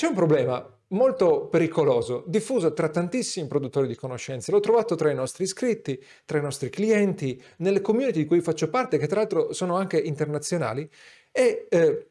[0.00, 4.50] C'è un problema molto pericoloso, diffuso tra tantissimi produttori di conoscenze.
[4.50, 8.70] L'ho trovato tra i nostri iscritti, tra i nostri clienti, nelle community di cui faccio
[8.70, 10.88] parte, che tra l'altro sono anche internazionali,
[11.30, 12.06] e eh,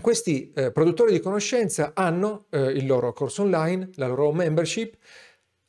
[0.00, 4.96] questi eh, produttori di conoscenza hanno eh, il loro corso online, la loro membership,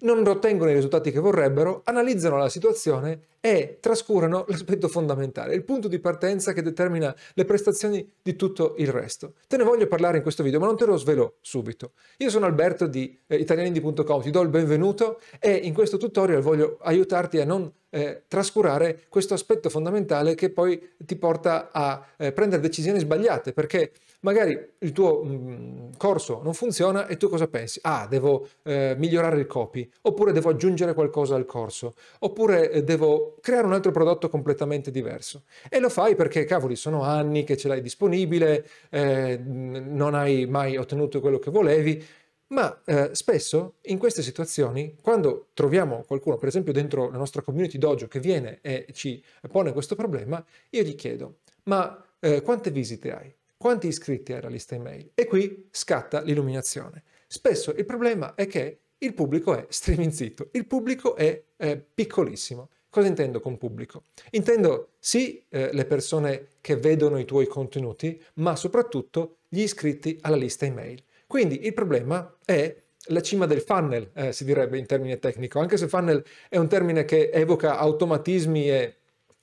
[0.00, 5.88] non ottengono i risultati che vorrebbero, analizzano la situazione e trascurano l'aspetto fondamentale, il punto
[5.88, 9.34] di partenza che determina le prestazioni di tutto il resto.
[9.46, 11.92] Te ne voglio parlare in questo video, ma non te lo svelo subito.
[12.18, 16.78] Io sono Alberto di eh, italianindi.com, ti do il benvenuto e in questo tutorial voglio
[16.82, 22.60] aiutarti a non eh, trascurare questo aspetto fondamentale che poi ti porta a eh, prendere
[22.60, 27.78] decisioni sbagliate, perché magari il tuo mm, corso non funziona e tu cosa pensi?
[27.82, 33.36] Ah, devo eh, migliorare il copy, oppure devo aggiungere qualcosa al corso, oppure eh, devo
[33.40, 35.44] creare un altro prodotto completamente diverso.
[35.68, 40.76] E lo fai perché, cavoli, sono anni che ce l'hai disponibile, eh, non hai mai
[40.76, 42.04] ottenuto quello che volevi,
[42.48, 47.76] ma eh, spesso in queste situazioni, quando troviamo qualcuno, per esempio dentro la nostra community
[47.78, 53.12] dojo, che viene e ci pone questo problema, io gli chiedo, ma eh, quante visite
[53.12, 53.34] hai?
[53.58, 55.10] Quanti iscritti hai alla lista email?
[55.14, 57.02] E qui scatta l'illuminazione.
[57.26, 62.68] Spesso il problema è che il pubblico è streaming zitto, il pubblico è, è piccolissimo.
[62.88, 64.04] Cosa intendo con pubblico?
[64.30, 70.36] Intendo sì eh, le persone che vedono i tuoi contenuti, ma soprattutto gli iscritti alla
[70.36, 71.02] lista email.
[71.26, 75.76] Quindi il problema è la cima del funnel, eh, si direbbe in termine tecnico, anche
[75.76, 78.97] se funnel è un termine che evoca automatismi e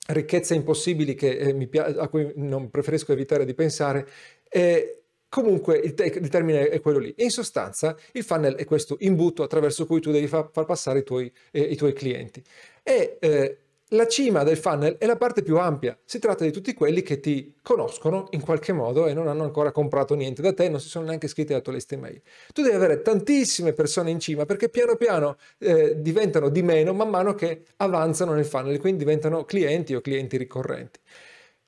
[0.06, 4.06] ricchezze impossibili eh, piace, a cui non preferisco evitare di pensare.
[4.48, 7.12] Eh, comunque il, te- il, termine è quello lì.
[7.18, 11.04] In sostanza il funnel è questo imbuto attraverso cui tu devi fa- far passare i
[11.04, 12.42] tuoi, eh, i tuoi clienti.
[12.82, 13.58] E eh,
[13.90, 17.20] la cima del funnel è la parte più ampia, si tratta di tutti quelli che
[17.20, 20.88] ti conoscono in qualche modo e non hanno ancora comprato niente da te, non si
[20.88, 22.20] sono neanche iscritti alla tua lista email.
[22.52, 27.08] Tu devi avere tantissime persone in cima perché piano piano eh, diventano di meno man
[27.08, 30.98] mano che avanzano nel funnel, quindi diventano clienti o clienti ricorrenti.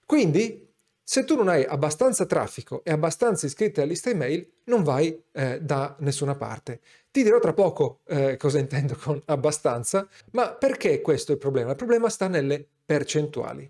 [0.04, 0.68] Quindi
[1.10, 5.58] se tu non hai abbastanza traffico e abbastanza iscritti alla lista email, non vai eh,
[5.58, 6.80] da nessuna parte.
[7.10, 11.70] Ti dirò tra poco eh, cosa intendo con abbastanza, ma perché questo è il problema?
[11.70, 13.66] Il problema sta nelle percentuali,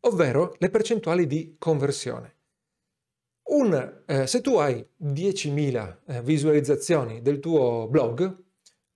[0.00, 2.34] ovvero le percentuali di conversione.
[3.50, 8.36] Un, eh, se tu hai 10.000 eh, visualizzazioni del tuo blog,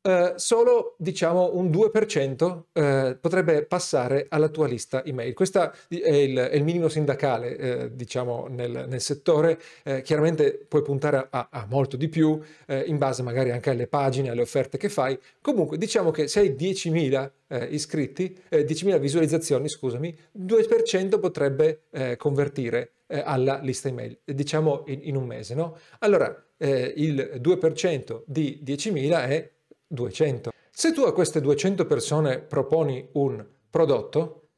[0.06, 5.32] Uh, solo diciamo un 2% uh, eh, potrebbe passare alla tua lista email.
[5.32, 9.58] Questo è è il minimo sindacale uh, diciamo nel, nel settore,
[10.02, 14.42] chiaramente puoi puntare a, a molto di più in base magari anche alle pagine, alle
[14.42, 15.18] offerte che fai.
[15.40, 17.30] Comunque diciamo che se hai 10.000
[17.70, 21.84] iscritti, 10.000 visualizzazioni, scusami, 2% potrebbe
[22.16, 25.54] convertire alla lista email, diciamo in, in un mese.
[25.54, 25.76] No?
[26.00, 29.50] Allora il 2% di 10.000 è
[29.94, 30.50] 200.
[30.70, 34.48] Se tu a queste 200 persone proponi un prodotto,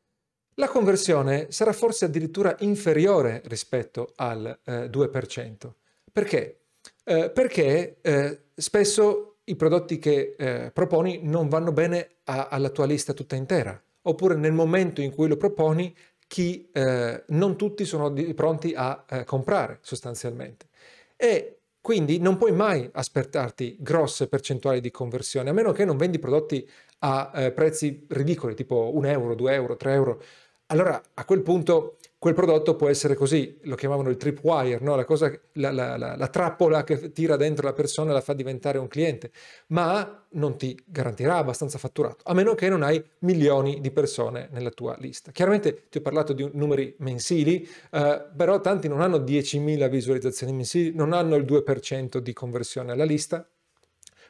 [0.55, 5.71] la conversione sarà forse addirittura inferiore rispetto al eh, 2%.
[6.11, 6.61] Perché?
[7.05, 12.87] Eh, perché eh, spesso i prodotti che eh, proponi non vanno bene a, alla tua
[12.87, 15.95] lista tutta intera, oppure nel momento in cui lo proponi
[16.27, 20.67] chi, eh, non tutti sono di, pronti a eh, comprare sostanzialmente.
[21.17, 26.19] E quindi non puoi mai aspettarti grosse percentuali di conversione, a meno che non vendi
[26.19, 30.21] prodotti a eh, prezzi ridicoli, tipo 1 euro, 2 euro, 3 euro.
[30.67, 34.97] Allora a quel punto quel prodotto può essere così, lo chiamavano il tripwire, no?
[34.97, 38.79] la, cosa, la, la, la, trappola che tira dentro la persona e la fa diventare
[38.79, 39.31] un cliente,
[39.69, 44.71] ma non ti garantirà abbastanza fatturato, a meno che non hai milioni di persone nella
[44.71, 45.31] tua lista.
[45.31, 50.93] Chiaramente ti ho parlato di numeri mensili, eh, però tanti non hanno 10.000 visualizzazioni mensili,
[50.97, 53.49] non hanno il 2% di conversione alla lista,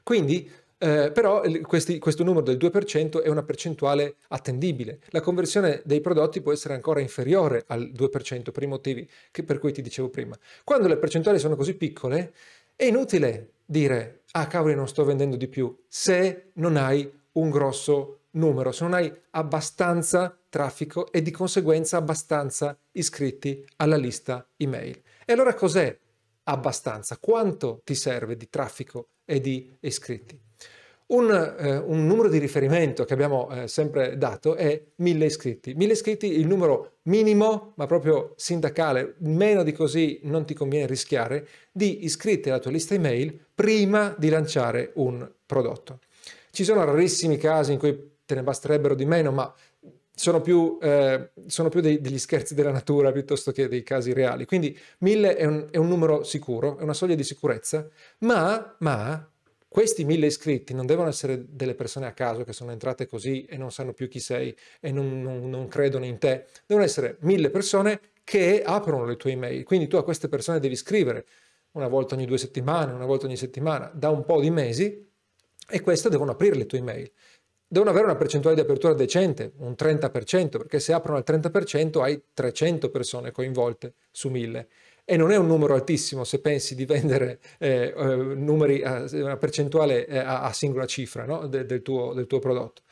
[0.03, 5.01] quindi eh, però questi, questo numero del 2% è una percentuale attendibile.
[5.09, 9.59] La conversione dei prodotti può essere ancora inferiore al 2% per i motivi che, per
[9.59, 10.37] cui ti dicevo prima.
[10.65, 12.33] Quando le percentuali sono così piccole,
[12.75, 18.21] è inutile dire, ah cavoli non sto vendendo di più, se non hai un grosso
[18.33, 25.01] numero, se non hai abbastanza traffico e di conseguenza abbastanza iscritti alla lista email.
[25.25, 25.99] E allora cos'è
[26.45, 27.17] abbastanza?
[27.19, 30.41] Quanto ti serve di traffico e di iscritti?
[31.09, 35.75] Un, eh, un, numero di riferimento che abbiamo eh, sempre dato è 1000 iscritti.
[35.75, 41.47] 1000 iscritti, il numero minimo, ma proprio sindacale, meno di così non ti conviene rischiare,
[41.71, 46.01] di iscritti alla tua lista email prima di lanciare un prodotto.
[46.51, 49.55] Ci sono rarissimi casi in cui te ne basterebbero di meno, ma
[50.17, 54.47] sono più, eh, sono più dei, degli scherzi della natura piuttosto che dei casi reali.
[54.47, 57.87] Quindi 1000 è un, è un numero sicuro, è una soglia di sicurezza,
[58.21, 59.31] ma, ma
[59.69, 63.59] questi 1000 iscritti non devono essere delle persone a caso che sono entrate così e
[63.59, 67.51] non sanno più chi sei e non, non, non credono in te, devono essere 1000
[67.51, 69.65] persone che aprono le tue email.
[69.65, 71.27] Quindi tu a queste persone devi scrivere
[71.73, 75.07] una volta ogni due settimane, una volta ogni settimana, da un po' di mesi,
[75.69, 77.13] e queste devono aprire le tue email.
[77.69, 82.23] Devono avere una percentuale di apertura decente, un 30%, perché se aprono al 30% hai
[82.33, 84.69] 300 persone coinvolte su 1000
[85.09, 89.37] e non è un numero altissimo se pensi di vendere eh, eh, numeri a, una
[89.37, 91.47] percentuale eh, a, a singola cifra no?
[91.47, 92.83] de, del, tuo, del, tuo, prodotto.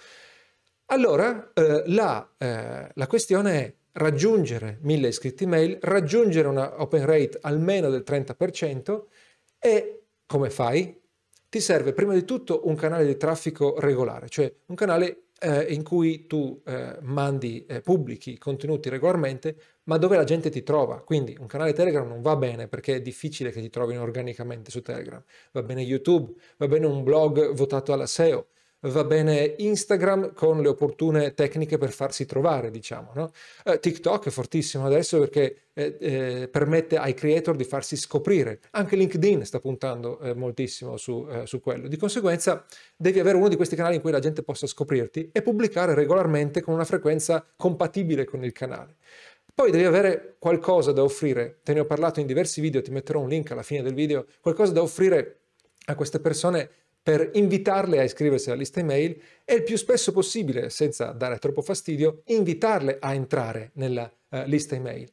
[0.86, 7.38] Allora eh, la, eh, la questione è raggiungere 1000 iscritti mail, raggiungere una open rate
[7.42, 9.02] almeno del 30%
[9.58, 11.00] e come fai?
[11.54, 15.84] Ti serve prima di tutto un canale di traffico regolare, cioè un canale eh, in
[15.84, 21.00] cui tu eh, mandi, eh, pubblichi contenuti regolarmente, ma dove la gente ti trova.
[21.02, 24.82] Quindi un canale Telegram non va bene perché è difficile che ti trovino organicamente su
[24.82, 25.22] Telegram.
[25.52, 28.48] Va bene YouTube, va bene un blog votato alla SEO,
[28.88, 33.12] va bene Instagram con le opportune tecniche per farsi trovare, diciamo.
[33.14, 33.30] No?
[33.64, 38.60] Eh, TikTok è fortissimo adesso perché eh, eh, permette ai creator di farsi scoprire.
[38.72, 41.88] Anche LinkedIn sta puntando eh, moltissimo su, eh, su quello.
[41.88, 42.64] Di conseguenza
[42.96, 46.60] devi avere uno di questi canali in cui la gente possa scoprirti e pubblicare regolarmente
[46.60, 48.96] con una frequenza compatibile con il canale.
[49.54, 53.20] Poi devi avere qualcosa da offrire, te ne ho parlato in diversi video, ti metterò
[53.20, 55.42] un link alla fine del video, qualcosa da offrire
[55.86, 56.70] a queste persone
[57.04, 61.60] per invitarle a iscriversi alla lista email e il più spesso possibile, senza dare troppo
[61.60, 65.12] fastidio, invitarle a entrare nella uh, lista email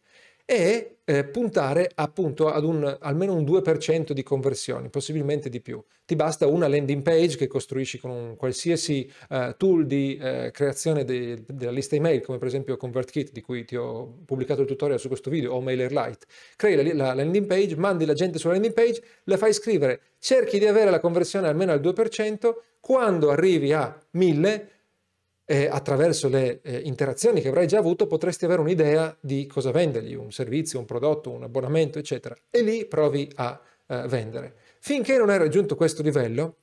[0.51, 5.81] e eh, puntare appunto ad un, almeno un 2% di conversioni, possibilmente di più.
[6.03, 11.06] Ti basta una landing page che costruisci con un qualsiasi uh, tool di uh, creazione
[11.06, 15.00] de, della lista email, come per esempio ConvertKit, di cui ti ho pubblicato il tutorial
[15.00, 16.25] su questo video, o MailerLite.
[16.57, 20.59] Crei la, la landing page, mandi la gente sulla landing page, la fai scrivere, cerchi
[20.59, 24.81] di avere la conversione almeno al 2%, quando arrivi a 1000
[25.51, 30.13] eh, attraverso le eh, interazioni che avrai già avuto potresti avere un'idea di cosa vendergli,
[30.13, 32.33] un servizio, un prodotto, un abbonamento, eccetera.
[32.50, 34.56] E lì provi a eh, vendere.
[34.80, 36.59] Finché non hai raggiunto questo livello,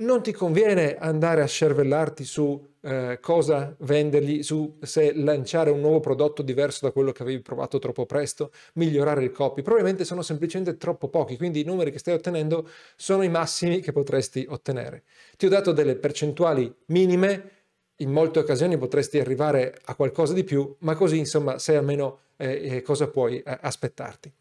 [0.00, 6.00] non ti conviene andare a scervellarti su eh, cosa vendergli, su se lanciare un nuovo
[6.00, 9.62] prodotto diverso da quello che avevi provato troppo presto, migliorare il copy.
[9.62, 13.92] Probabilmente sono semplicemente troppo pochi, quindi i numeri che stai ottenendo sono i massimi che
[13.92, 15.04] potresti ottenere.
[15.38, 17.59] Ti ho dato delle percentuali minime
[18.00, 22.76] in molte occasioni potresti arrivare a qualcosa di più, ma così insomma sai almeno eh,
[22.76, 24.32] eh, cosa puoi eh, aspettarti.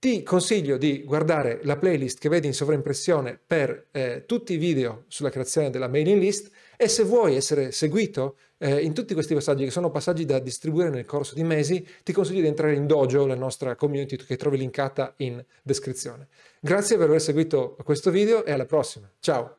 [0.00, 5.04] Ti consiglio di guardare la playlist che vedi in sovraimpressione per eh, tutti i video
[5.08, 9.64] sulla creazione della mailing list e se vuoi essere seguito eh, in tutti questi passaggi
[9.64, 13.26] che sono passaggi da distribuire nel corso di mesi, ti consiglio di entrare in Dojo,
[13.26, 16.28] la nostra community che trovi linkata in descrizione.
[16.60, 19.10] Grazie per aver seguito questo video e alla prossima.
[19.18, 19.56] Ciao!